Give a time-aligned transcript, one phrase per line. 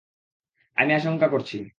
[0.77, 1.57] আমি আশংকা করছি!